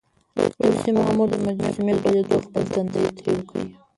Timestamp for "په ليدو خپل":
2.01-2.63